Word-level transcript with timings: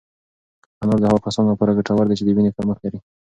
انار 0.81 0.99
د 1.01 1.05
هغو 1.09 1.23
کسانو 1.25 1.51
لپاره 1.53 1.77
ګټور 1.77 2.05
دی 2.07 2.15
چې 2.19 2.23
د 2.25 2.29
وینې 2.35 2.51
کمښت 2.57 2.81
لري. 2.83 2.99